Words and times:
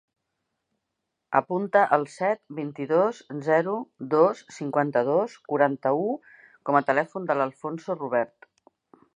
Apunta 1.39 1.83
el 1.97 2.05
set, 2.13 2.41
vint-i-dos, 2.61 3.19
zero, 3.49 3.77
dos, 4.15 4.43
cinquanta-dos, 4.57 5.37
quaranta-u 5.53 6.11
com 6.71 6.81
a 6.81 6.85
telèfon 6.91 7.29
de 7.33 7.37
l'Alfonso 7.43 8.01
Rubert. 8.03 8.51